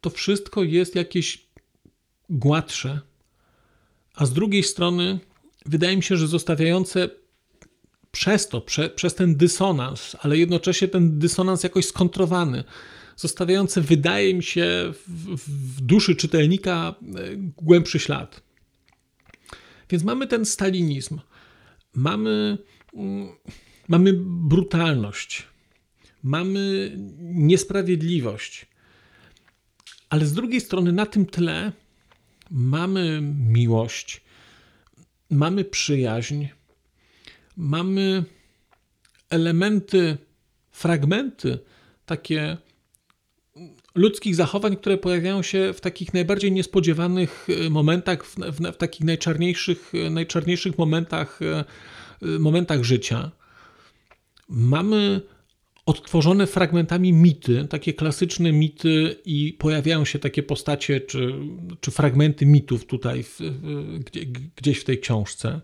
to 0.00 0.10
wszystko 0.10 0.62
jest 0.62 0.94
jakieś 0.94 1.46
gładsze, 2.30 3.00
a 4.14 4.26
z 4.26 4.32
drugiej 4.32 4.62
strony 4.62 5.18
wydaje 5.66 5.96
mi 5.96 6.02
się, 6.02 6.16
że 6.16 6.26
zostawiające 6.26 7.08
przez 8.16 8.48
to, 8.48 8.60
prze, 8.60 8.90
przez 8.90 9.14
ten 9.14 9.36
dysonans, 9.36 10.16
ale 10.20 10.38
jednocześnie 10.38 10.88
ten 10.88 11.18
dysonans 11.18 11.62
jakoś 11.62 11.86
skontrowany, 11.86 12.64
zostawiające, 13.16 13.80
wydaje 13.80 14.34
mi 14.34 14.42
się, 14.42 14.92
w, 15.06 15.76
w 15.76 15.80
duszy 15.80 16.16
czytelnika 16.16 16.94
e, 17.02 17.36
głębszy 17.36 17.98
ślad. 17.98 18.42
Więc 19.90 20.04
mamy 20.04 20.26
ten 20.26 20.44
stalinizm, 20.44 21.18
mamy, 21.94 22.58
mm, 22.94 23.28
mamy 23.88 24.12
brutalność, 24.48 25.46
mamy 26.22 26.92
niesprawiedliwość, 27.20 28.66
ale 30.10 30.26
z 30.26 30.32
drugiej 30.32 30.60
strony 30.60 30.92
na 30.92 31.06
tym 31.06 31.26
tle 31.26 31.72
mamy 32.50 33.20
miłość, 33.48 34.20
mamy 35.30 35.64
przyjaźń, 35.64 36.46
mamy 37.56 38.24
elementy, 39.30 40.18
fragmenty 40.70 41.58
takie 42.06 42.56
ludzkich 43.94 44.34
zachowań, 44.34 44.76
które 44.76 44.98
pojawiają 44.98 45.42
się 45.42 45.72
w 45.72 45.80
takich 45.80 46.14
najbardziej 46.14 46.52
niespodziewanych 46.52 47.48
e, 47.66 47.70
momentach, 47.70 48.26
w, 48.26 48.36
w, 48.36 48.74
w 48.74 48.76
takich 48.76 49.06
najczarniejszych, 49.06 49.92
e, 49.94 50.10
najczarniejszych 50.10 50.78
momentach, 50.78 51.40
e, 51.42 51.64
momentach 52.38 52.84
życia. 52.84 53.30
Mamy 54.48 55.20
odtworzone 55.86 56.46
fragmentami 56.46 57.12
mity, 57.12 57.66
takie 57.70 57.94
klasyczne 57.94 58.52
mity, 58.52 59.16
i 59.24 59.52
pojawiają 59.52 60.04
się 60.04 60.18
takie 60.18 60.42
postacie 60.42 61.00
czy, 61.00 61.32
czy 61.80 61.90
fragmenty 61.90 62.46
mitów 62.46 62.86
tutaj, 62.86 63.22
w, 63.22 63.40
gdzieś 64.56 64.78
w 64.78 64.84
tej 64.84 65.00
książce. 65.00 65.60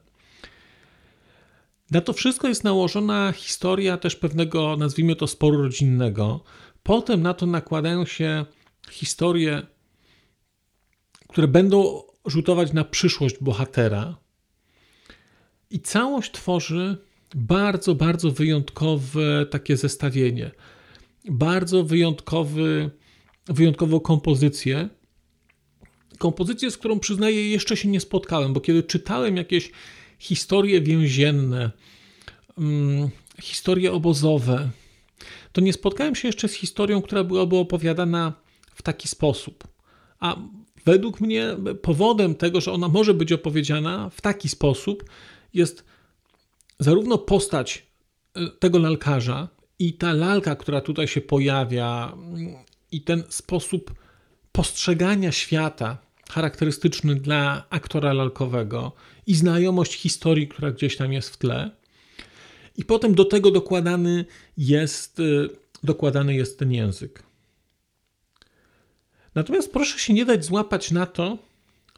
Na 1.93 2.01
to 2.01 2.13
wszystko 2.13 2.49
jest 2.49 2.65
nałożona 2.65 3.33
historia 3.33 3.97
też 3.97 4.17
pewnego, 4.17 4.77
nazwijmy 4.77 5.17
to, 5.17 5.27
sporu 5.27 5.63
rodzinnego. 5.63 6.45
Potem 6.83 7.23
na 7.23 7.35
to 7.35 7.47
nakładają 7.47 8.05
się 8.05 8.45
historie, 8.91 9.63
które 11.29 11.49
będą 11.49 12.03
rzutować 12.27 12.73
na 12.73 12.85
przyszłość 12.85 13.37
bohatera. 13.41 14.17
I 15.71 15.81
całość 15.81 16.33
tworzy 16.33 16.97
bardzo, 17.35 17.95
bardzo 17.95 18.31
wyjątkowe 18.31 19.47
takie 19.47 19.77
zestawienie. 19.77 20.51
Bardzo 21.31 21.85
wyjątkowy, 21.85 22.91
wyjątkową 23.47 24.01
kompozycję. 24.01 24.89
Kompozycję, 26.19 26.71
z 26.71 26.79
którą 26.79 26.99
przyznaję, 26.99 27.51
jeszcze 27.51 27.77
się 27.77 27.89
nie 27.89 28.01
spotkałem, 28.01 28.53
bo 28.53 28.61
kiedy 28.61 28.83
czytałem 28.83 29.37
jakieś 29.37 29.71
historie 30.23 30.81
więzienne, 30.81 31.71
um, 32.57 33.11
historie 33.43 33.93
obozowe, 33.93 34.71
to 35.53 35.61
nie 35.61 35.73
spotkałem 35.73 36.15
się 36.15 36.29
jeszcze 36.29 36.49
z 36.49 36.53
historią, 36.53 37.03
która 37.03 37.25
byłaby 37.25 37.57
opowiadana 37.57 38.33
w 38.75 38.83
taki 38.83 39.09
sposób. 39.09 39.69
A 40.21 40.37
według 40.85 41.21
mnie 41.21 41.57
powodem 41.83 42.35
tego, 42.35 42.61
że 42.61 42.73
ona 42.73 42.89
może 42.89 43.15
być 43.15 43.33
opowiedziana 43.33 44.11
w 44.11 44.21
taki 44.21 44.49
sposób, 44.49 45.05
jest 45.55 45.85
zarówno 46.79 47.19
postać 47.19 47.87
y, 48.37 48.51
tego 48.59 48.79
lalkarza 48.79 49.49
i 49.79 49.95
ta 49.95 50.13
lalka, 50.13 50.57
która 50.57 50.81
tutaj 50.81 51.09
się 51.09 51.21
pojawia, 51.21 52.17
i 52.93 53.01
ten 53.01 53.23
sposób 53.29 53.95
postrzegania 54.53 55.33
świata 55.33 55.99
charakterystyczny 56.33 57.15
dla 57.15 57.65
aktora 57.71 58.13
lalkowego 58.13 58.93
i 59.27 59.35
znajomość 59.35 59.95
historii, 59.95 60.49
która 60.49 60.71
gdzieś 60.71 60.97
tam 60.97 61.13
jest 61.13 61.31
w 61.31 61.37
tle. 61.37 61.71
I 62.77 62.85
potem 62.85 63.15
do 63.15 63.25
tego 63.25 63.51
dokładany 63.51 64.25
jest, 64.57 65.21
y, 65.21 65.49
dokładany 65.83 66.35
jest 66.35 66.59
ten 66.59 66.73
język. 66.73 67.23
Natomiast 69.35 69.73
proszę 69.73 69.99
się 69.99 70.13
nie 70.13 70.25
dać 70.25 70.45
złapać 70.45 70.91
na 70.91 71.07
to, 71.07 71.39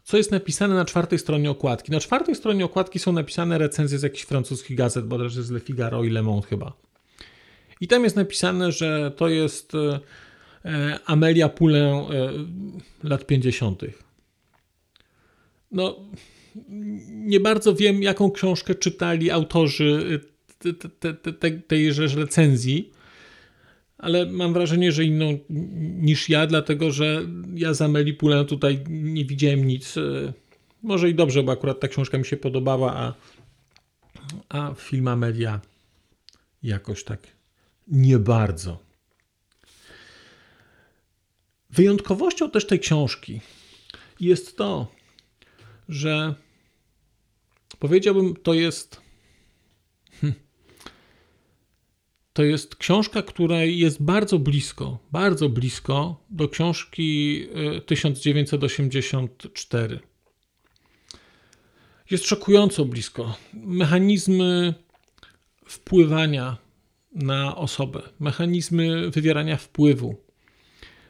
co 0.05 0.16
jest 0.16 0.31
napisane 0.31 0.75
na 0.75 0.85
czwartej 0.85 1.18
stronie 1.18 1.51
okładki. 1.51 1.92
Na 1.92 2.01
czwartej 2.01 2.35
stronie 2.35 2.64
okładki 2.64 2.99
są 2.99 3.12
napisane 3.12 3.59
recenzje 3.59 3.99
z 3.99 4.03
jakichś 4.03 4.25
francuskich 4.25 4.77
gazet, 4.77 5.07
bodajże 5.07 5.42
z 5.42 5.51
Le 5.51 5.61
Figaro 5.61 6.05
i 6.05 6.11
Le 6.11 6.23
Monde 6.23 6.47
chyba. 6.47 6.73
I 7.81 7.88
tam 7.88 8.05
jest 8.05 8.16
napisane, 8.16 8.73
że 8.73 9.12
to 9.16 9.29
jest 9.29 9.73
e, 10.64 10.99
Amelia 11.07 11.49
Poulain 11.49 12.05
lat 13.03 13.27
50. 13.27 13.83
No, 15.75 15.97
nie 17.09 17.41
bardzo 17.41 17.75
wiem, 17.75 18.03
jaką 18.03 18.31
książkę 18.31 18.75
czytali 18.75 19.31
autorzy 19.31 20.21
te, 20.59 21.15
te, 21.15 21.33
te, 21.33 21.51
tejże 21.51 22.07
recenzji, 22.07 22.93
ale 23.99 24.27
mam 24.27 24.53
wrażenie, 24.53 24.93
że 24.93 25.05
inną 25.05 25.39
niż 26.01 26.29
ja, 26.29 26.47
dlatego 26.47 26.91
że 26.91 27.23
ja 27.55 27.75
z 27.75 27.83
Amelie 27.83 28.15
Poulain 28.15 28.47
tutaj 28.47 28.85
nie 28.89 29.25
widziałem 29.25 29.67
nic. 29.67 29.97
E, 29.97 30.33
może 30.83 31.11
i 31.11 31.15
dobrze, 31.15 31.43
bo 31.43 31.53
akurat 31.53 31.81
ta 31.81 31.89
książka 31.89 32.19
mi 32.19 32.25
się 32.25 32.37
podobała, 32.37 32.97
a, 32.97 33.15
a 34.49 34.75
film 34.75 35.09
Amelia 35.09 35.61
jakoś 36.63 37.05
tak 37.05 37.27
nie 37.89 38.19
bardzo. 38.19 38.79
Wyjątkowością 41.71 42.51
też 42.51 42.67
tej 42.67 42.81
książki 42.81 43.41
jest 44.21 44.57
to, 44.57 44.93
że 45.88 46.35
powiedziałbym, 47.79 48.37
to 48.37 48.55
jest 48.55 49.05
to 52.35 52.44
jest 52.44 52.77
książka, 52.77 53.23
która 53.23 53.64
jest 53.64 54.03
bardzo 54.03 54.38
blisko, 54.38 54.99
bardzo 55.12 55.49
blisko 55.49 56.25
do 56.31 56.49
książki 56.49 57.40
1984. 57.87 59.94
E, 59.94 59.99
jest 62.11 62.27
szokująco 62.27 62.85
blisko. 62.85 63.37
Mechanizmy 63.53 64.75
wpływania 65.66 66.57
na 67.14 67.57
osobę, 67.57 68.03
mechanizmy 68.20 69.11
wywierania 69.11 69.57
wpływu, 69.57 70.16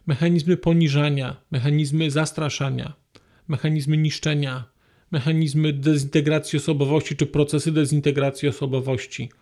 mechanizmy 0.07 0.57
poniżania, 0.57 1.37
mechanizmy 1.51 2.11
zastraszania, 2.11 2.93
mechanizmy 3.49 3.97
niszczenia, 3.97 4.65
mechanizmy 5.11 5.73
dezintegracji 5.73 6.57
osobowości 6.57 7.17
czy 7.17 7.27
procesy 7.27 7.73
dezintegracji 7.73 8.49
osobowości– 8.49 9.29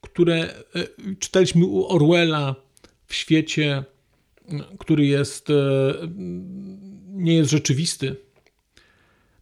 które 0.00 0.54
e, 0.74 0.86
czytaliśmy 1.18 1.66
u 1.66 1.86
Orwella 1.86 2.54
w 3.06 3.14
świecie, 3.14 3.84
który 4.78 5.06
jest, 5.06 5.50
e, 5.50 5.54
nie 7.06 7.34
jest 7.34 7.50
rzeczywisty, 7.50 8.16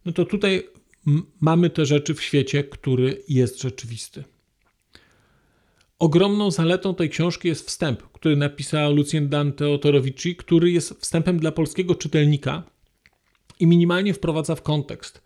no 0.05 0.11
to 0.11 0.25
tutaj 0.25 0.63
mamy 1.41 1.69
te 1.69 1.85
rzeczy 1.85 2.13
w 2.13 2.21
świecie, 2.21 2.63
który 2.63 3.23
jest 3.29 3.61
rzeczywisty. 3.61 4.23
Ogromną 5.99 6.51
zaletą 6.51 6.95
tej 6.95 7.09
książki 7.09 7.47
jest 7.47 7.67
wstęp, 7.67 8.03
który 8.03 8.35
napisał 8.35 8.95
Lucien 8.95 9.29
Dante 9.29 9.69
Otorovici, 9.69 10.35
który 10.35 10.71
jest 10.71 11.01
wstępem 11.01 11.39
dla 11.39 11.51
polskiego 11.51 11.95
czytelnika 11.95 12.63
i 13.59 13.67
minimalnie 13.67 14.13
wprowadza 14.13 14.55
w 14.55 14.61
kontekst. 14.61 15.21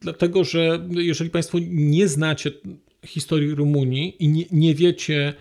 Dlatego, 0.00 0.44
że 0.44 0.86
jeżeli 0.90 1.30
Państwo 1.30 1.58
nie 1.70 2.08
znacie 2.08 2.50
historii 3.06 3.54
Rumunii 3.54 4.16
i 4.24 4.28
nie, 4.28 4.44
nie 4.50 4.74
wiecie, 4.74 5.34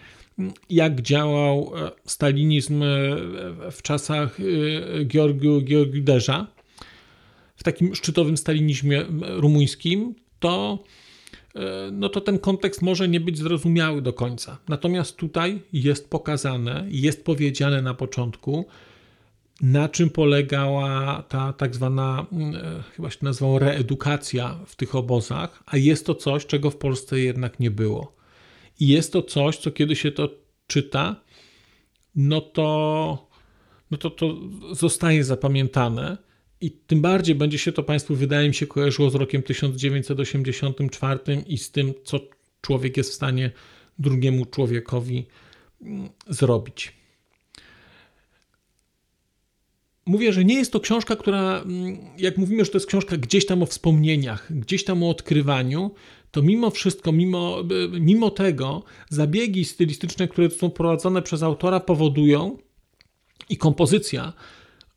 jak 0.70 1.02
działał 1.02 1.72
e, 1.76 1.92
stalinizm 2.06 2.84
e, 2.84 2.88
w 3.72 3.82
czasach 3.82 4.40
e, 4.40 5.06
Georgiu, 5.06 5.62
Georgiu 5.62 6.04
Derza, 6.04 6.48
w 7.56 7.64
takim 7.64 7.96
szczytowym 7.96 8.38
stalinizmie 8.38 9.06
rumuńskim, 9.22 10.16
to, 10.40 10.84
no 11.92 12.10
to 12.10 12.22
ten 12.22 12.40
kontekst 12.40 12.82
może 12.82 13.08
nie 13.08 13.20
być 13.20 13.38
zrozumiały 13.38 14.02
do 14.02 14.14
końca. 14.14 14.58
Natomiast 14.68 15.16
tutaj 15.16 15.62
jest 15.74 16.10
pokazane, 16.10 16.86
jest 16.90 17.26
powiedziane 17.26 17.82
na 17.82 17.94
początku, 17.94 18.66
na 19.62 19.90
czym 19.90 20.10
polegała 20.10 21.24
ta 21.30 21.54
tak 21.54 21.76
zwana, 21.76 22.26
mm, 22.32 22.56
e, 22.56 22.84
chyba 22.96 23.10
się 23.10 23.18
nazywało 23.22 23.60
reedukacja 23.60 24.60
w 24.66 24.76
tych 24.76 24.96
obozach, 24.96 25.64
a 25.66 25.78
jest 25.78 26.06
to 26.06 26.16
coś, 26.16 26.46
czego 26.46 26.72
w 26.72 26.76
Polsce 26.76 27.20
jednak 27.20 27.60
nie 27.60 27.72
było. 27.72 28.16
I 28.80 28.88
jest 28.88 29.14
to 29.14 29.22
coś, 29.22 29.58
co 29.58 29.72
kiedy 29.72 29.96
się 29.96 30.12
to 30.12 30.30
czyta, 30.68 31.16
no 32.16 32.42
to, 32.42 33.30
no 33.92 33.98
to 33.98 34.10
to 34.10 34.36
zostaje 34.72 35.24
zapamiętane 35.24 36.18
i 36.62 36.72
tym 36.72 37.02
bardziej 37.02 37.36
będzie 37.36 37.58
się 37.58 37.72
to 37.72 37.84
Państwu, 37.84 38.16
wydaje 38.16 38.48
mi 38.48 38.54
się, 38.54 38.68
kojarzyło 38.68 39.10
z 39.10 39.16
rokiem 39.16 39.44
1984 39.44 41.20
i 41.48 41.58
z 41.58 41.72
tym, 41.72 41.94
co 42.04 42.20
człowiek 42.62 42.98
jest 42.98 43.12
w 43.12 43.14
stanie 43.14 43.52
drugiemu 44.00 44.46
człowiekowi 44.46 45.28
mm, 45.82 46.10
zrobić. 46.28 46.97
Mówię, 50.08 50.34
że 50.34 50.46
nie 50.46 50.56
jest 50.56 50.72
to 50.72 50.80
książka, 50.80 51.16
która, 51.16 51.62
mm, 51.62 51.98
jak 52.18 52.38
mówimy, 52.38 52.66
że 52.66 52.72
to 52.72 52.78
jest 52.78 52.88
książka 52.88 53.18
gdzieś 53.18 53.46
tam 53.46 53.64
o 53.64 53.66
wspomnieniach, 53.66 54.48
gdzieś 54.50 54.84
tam 54.84 55.04
o 55.04 55.10
odkrywaniu, 55.10 55.92
to 56.32 56.42
mimo 56.42 56.70
wszystko, 56.70 57.12
mimo, 57.12 57.58
mimo 58.00 58.30
tego, 58.30 58.84
zabiegi 59.10 59.66
stylistyczne, 59.66 60.28
które 60.28 60.50
są 60.50 60.70
prowadzone 60.70 61.22
przez 61.22 61.44
autora, 61.44 61.80
powodują 61.80 62.58
i 63.50 63.58
kompozycja, 63.58 64.34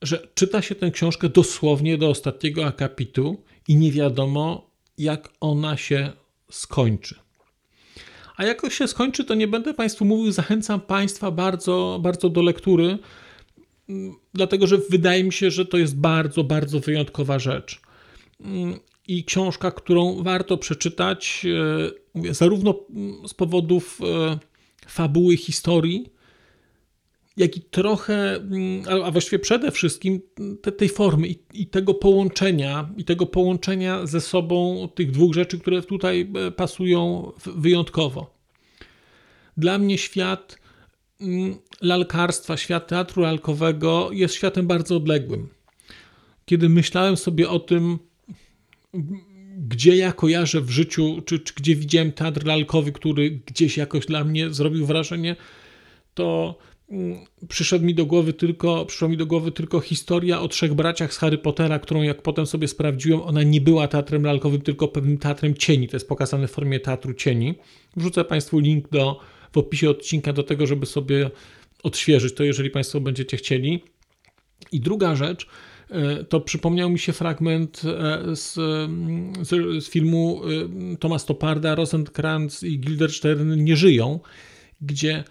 że 0.02 0.28
czyta 0.34 0.62
się 0.62 0.74
tę 0.74 0.90
książkę 0.90 1.28
dosłownie 1.28 1.98
do 1.98 2.08
ostatniego 2.08 2.66
akapitu 2.66 3.42
i 3.68 3.76
nie 3.76 3.92
wiadomo, 3.92 4.70
jak 4.98 5.28
ona 5.40 5.76
się 5.76 6.12
skończy. 6.50 7.14
A 8.36 8.44
jak 8.44 8.72
się 8.72 8.88
skończy, 8.88 9.24
to 9.24 9.34
nie 9.34 9.48
będę 9.48 9.74
Państwu 9.74 10.04
mówił, 10.04 10.32
zachęcam 10.32 10.80
Państwa 10.80 11.30
bardzo, 11.30 12.00
bardzo 12.02 12.28
do 12.28 12.42
lektury, 12.42 12.98
dlatego 14.34 14.66
że 14.66 14.78
wydaje 14.90 15.24
mi 15.24 15.32
się, 15.32 15.50
że 15.50 15.66
to 15.66 15.78
jest 15.78 15.96
bardzo, 15.96 16.44
bardzo 16.44 16.80
wyjątkowa 16.80 17.38
rzecz. 17.38 17.80
Mm, 18.40 18.78
I 19.08 19.24
książka, 19.24 19.70
którą 19.70 20.22
warto 20.22 20.58
przeczytać, 20.58 21.46
e, 22.24 22.34
zarówno 22.34 22.74
mm, 22.90 23.28
z 23.28 23.34
powodów 23.34 24.00
e, 24.02 24.38
fabuły, 24.86 25.36
historii, 25.36 26.12
jak 27.36 27.56
i 27.56 27.60
trochę, 27.60 28.34
mm, 28.34 28.82
a 29.04 29.10
właściwie 29.10 29.38
przede 29.38 29.70
wszystkim 29.70 30.20
te, 30.62 30.72
tej 30.72 30.88
formy 30.88 31.28
i, 31.28 31.38
i, 31.54 31.66
tego 31.66 31.94
połączenia, 31.94 32.90
i 32.96 33.04
tego 33.04 33.26
połączenia 33.26 34.06
ze 34.06 34.20
sobą 34.20 34.88
tych 34.94 35.10
dwóch 35.10 35.34
rzeczy, 35.34 35.58
które 35.58 35.82
tutaj 35.82 36.32
e, 36.46 36.50
pasują 36.50 37.32
wyjątkowo. 37.56 38.34
Dla 39.56 39.78
mnie 39.78 39.98
świat 39.98 40.58
mm, 40.58 40.59
lalkarstwa, 41.80 42.56
świat 42.56 42.88
teatru 42.88 43.22
lalkowego 43.22 44.08
jest 44.12 44.34
światem 44.34 44.66
bardzo 44.66 44.96
odległym. 44.96 45.48
Kiedy 46.44 46.68
myślałem 46.68 47.16
sobie 47.16 47.48
o 47.48 47.58
tym, 47.58 47.98
gdzie 49.58 49.96
ja 49.96 50.12
kojarzę 50.12 50.60
w 50.60 50.70
życiu, 50.70 51.22
czy, 51.26 51.38
czy 51.38 51.54
gdzie 51.54 51.76
widziałem 51.76 52.12
teatr 52.12 52.46
lalkowy, 52.46 52.92
który 52.92 53.30
gdzieś 53.30 53.76
jakoś 53.76 54.06
dla 54.06 54.24
mnie 54.24 54.50
zrobił 54.50 54.86
wrażenie, 54.86 55.36
to 56.14 56.58
przyszedł 57.48 57.84
mi 57.84 57.94
do 57.94 58.06
głowy 58.06 58.32
tylko, 58.32 58.86
przyszła 58.86 59.08
mi 59.08 59.16
do 59.16 59.26
głowy 59.26 59.52
tylko 59.52 59.80
historia 59.80 60.40
o 60.40 60.48
trzech 60.48 60.74
braciach 60.74 61.14
z 61.14 61.18
Harry 61.18 61.38
Pottera, 61.38 61.78
którą 61.78 62.02
jak 62.02 62.22
potem 62.22 62.46
sobie 62.46 62.68
sprawdziłem, 62.68 63.22
ona 63.22 63.42
nie 63.42 63.60
była 63.60 63.88
teatrem 63.88 64.24
lalkowym, 64.24 64.60
tylko 64.60 64.88
pewnym 64.88 65.18
teatrem 65.18 65.54
cieni. 65.54 65.88
To 65.88 65.96
jest 65.96 66.08
pokazane 66.08 66.48
w 66.48 66.50
formie 66.50 66.80
teatru 66.80 67.14
cieni. 67.14 67.54
Wrzucę 67.96 68.24
Państwu 68.24 68.58
link 68.58 68.88
do, 68.88 69.20
w 69.52 69.58
opisie 69.58 69.90
odcinka 69.90 70.32
do 70.32 70.42
tego, 70.42 70.66
żeby 70.66 70.86
sobie 70.86 71.30
odświeżyć 71.82 72.34
to, 72.34 72.44
jeżeli 72.44 72.70
Państwo 72.70 73.00
będziecie 73.00 73.36
chcieli. 73.36 73.84
I 74.72 74.80
druga 74.80 75.16
rzecz, 75.16 75.46
e, 75.90 76.24
to 76.24 76.40
przypomniał 76.40 76.90
mi 76.90 76.98
się 76.98 77.12
fragment 77.12 77.82
e, 77.84 78.36
z, 78.36 78.54
z, 79.42 79.84
z 79.84 79.90
filmu 79.90 80.42
e, 80.92 80.96
Thomas 80.96 81.26
Toparda, 81.26 81.74
Rosenkrantz 81.74 82.62
i 82.62 82.80
Gilderstern 82.80 83.64
nie 83.64 83.76
żyją, 83.76 84.20
gdzie 84.80 85.24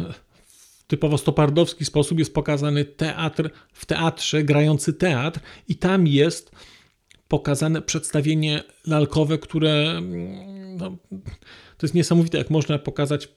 typowo 0.86 1.18
stopardowski 1.18 1.84
sposób 1.84 2.18
jest 2.18 2.34
pokazany 2.34 2.84
teatr 2.84 3.50
w 3.72 3.86
teatrze, 3.86 4.44
grający 4.44 4.92
teatr 4.92 5.40
i 5.68 5.76
tam 5.76 6.06
jest 6.06 6.50
pokazane 7.28 7.82
przedstawienie 7.82 8.62
lalkowe, 8.86 9.38
które 9.38 10.00
no, 10.78 10.96
to 11.78 11.86
jest 11.86 11.94
niesamowite, 11.94 12.38
jak 12.38 12.50
można 12.50 12.78
pokazać 12.78 13.28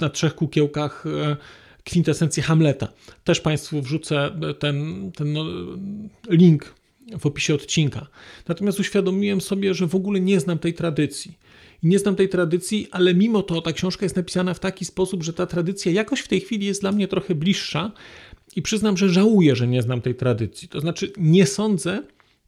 na 0.00 0.08
trzech 0.08 0.34
kukiełkach 0.34 1.04
e, 1.06 1.36
kwintesencję 1.84 2.42
Hamleta. 2.42 2.88
Też 3.24 3.40
Państwu 3.40 3.82
wrzucę 3.82 4.30
ten, 4.58 5.10
ten 5.16 5.32
no, 5.32 5.44
link 6.30 6.74
w 7.18 7.26
opisie 7.26 7.54
odcinka. 7.54 8.06
Natomiast 8.48 8.80
uświadomiłem 8.80 9.40
sobie, 9.40 9.74
że 9.74 9.86
w 9.86 9.94
ogóle 9.94 10.20
nie 10.20 10.40
znam 10.40 10.58
tej 10.58 10.74
tradycji 10.74 11.38
i 11.82 11.86
nie 11.86 11.98
znam 11.98 12.16
tej 12.16 12.28
tradycji, 12.28 12.88
ale 12.90 13.14
mimo 13.14 13.42
to 13.42 13.60
ta 13.60 13.72
książka 13.72 14.04
jest 14.04 14.16
napisana 14.16 14.54
w 14.54 14.60
taki 14.60 14.84
sposób, 14.84 15.22
że 15.22 15.32
ta 15.32 15.46
tradycja 15.46 15.92
jakoś 15.92 16.20
w 16.20 16.28
tej 16.28 16.40
chwili 16.40 16.66
jest 16.66 16.80
dla 16.80 16.92
mnie 16.92 17.08
trochę 17.08 17.34
bliższa 17.34 17.92
i 18.56 18.62
przyznam, 18.62 18.96
że 18.96 19.08
żałuję, 19.08 19.56
że 19.56 19.68
nie 19.68 19.82
znam 19.82 20.00
tej 20.00 20.14
tradycji. 20.14 20.68
To 20.68 20.80
znaczy, 20.80 21.12
nie 21.16 21.46
sądzę, 21.46 22.02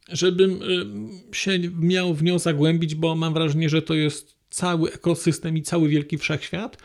żebym 0.09 0.61
y, 1.31 1.35
się 1.35 1.59
miał 1.79 2.13
w 2.13 2.23
nią 2.23 2.39
zagłębić, 2.39 2.95
bo 2.95 3.15
mam 3.15 3.33
wrażenie, 3.33 3.69
że 3.69 3.81
to 3.81 3.93
jest 3.93 4.35
cały 4.55 4.91
ekosystem 4.91 5.57
i 5.57 5.61
cały 5.61 5.89
wielki 5.89 6.17
wszechświat. 6.17 6.77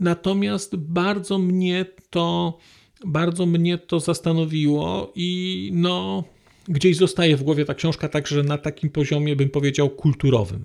Natomiast 0.00 0.76
bardzo 0.76 1.38
mnie 1.38 1.86
to 2.10 2.58
bardzo 3.06 3.46
mnie 3.46 3.78
to 3.78 4.00
zastanowiło 4.00 5.12
i 5.14 5.70
no 5.74 6.24
gdzieś 6.68 6.96
zostaje 6.96 7.36
w 7.36 7.42
głowie 7.42 7.64
ta 7.64 7.74
książka 7.74 8.08
także 8.08 8.42
na 8.42 8.58
takim 8.58 8.90
poziomie 8.90 9.36
bym 9.36 9.50
powiedział 9.50 9.90
kulturowym. 9.90 10.64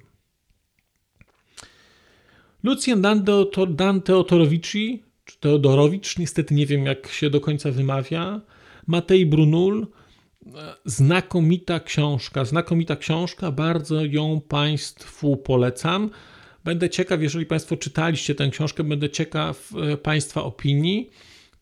Lucjan 2.63 3.01
Dan 3.69 4.01
Teodorowici, 4.01 5.03
czy 5.25 5.39
Teodorowicz, 5.39 6.17
niestety 6.17 6.53
nie 6.53 6.65
wiem 6.65 6.85
jak 6.85 7.07
się 7.07 7.29
do 7.29 7.41
końca 7.41 7.71
wymawia, 7.71 8.41
Matej 8.87 9.25
Brunul, 9.25 9.87
znakomita 10.86 11.79
książka, 11.79 12.45
znakomita 12.45 12.95
książka, 12.95 13.51
bardzo 13.51 14.05
ją 14.05 14.41
Państwu 14.41 15.38
polecam. 15.38 16.10
Będę 16.63 16.89
ciekaw, 16.89 17.21
jeżeli 17.21 17.45
Państwo 17.45 17.77
czytaliście 17.77 18.36
tę 18.36 18.49
książkę, 18.49 18.83
będę 18.83 19.10
ciekaw 19.10 19.69
e, 19.93 19.97
Państwa 19.97 20.43
opinii. 20.43 21.10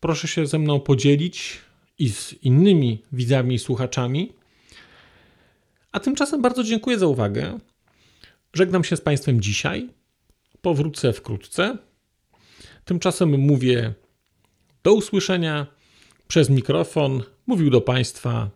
Proszę 0.00 0.28
się 0.28 0.46
ze 0.46 0.58
mną 0.58 0.80
podzielić 0.80 1.58
i 1.98 2.08
z 2.08 2.32
innymi 2.42 3.02
widzami 3.12 3.54
i 3.54 3.58
słuchaczami. 3.58 4.32
A 5.92 6.00
tymczasem 6.00 6.42
bardzo 6.42 6.64
dziękuję 6.64 6.98
za 6.98 7.06
uwagę. 7.06 7.58
Żegnam 8.52 8.84
się 8.84 8.96
z 8.96 9.00
Państwem 9.00 9.40
dzisiaj. 9.40 9.88
Powrócę 10.62 11.12
wkrótce. 11.12 11.78
Tymczasem 12.84 13.38
mówię 13.40 13.94
do 14.82 14.94
usłyszenia 14.94 15.66
przez 16.28 16.50
mikrofon. 16.50 17.22
Mówił 17.46 17.70
do 17.70 17.80
Państwa 17.80 18.55